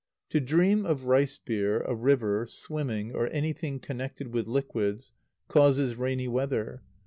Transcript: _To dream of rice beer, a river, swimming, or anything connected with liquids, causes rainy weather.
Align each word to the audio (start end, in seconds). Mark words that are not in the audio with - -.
_To 0.31 0.39
dream 0.39 0.83
of 0.83 1.03
rice 1.03 1.37
beer, 1.37 1.81
a 1.81 1.93
river, 1.93 2.47
swimming, 2.47 3.13
or 3.13 3.27
anything 3.29 3.79
connected 3.79 4.29
with 4.33 4.47
liquids, 4.47 5.13
causes 5.47 5.93
rainy 5.95 6.27
weather. 6.27 6.81